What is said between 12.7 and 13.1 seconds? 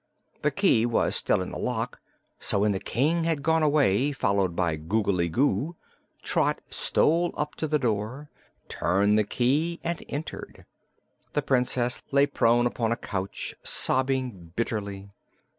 a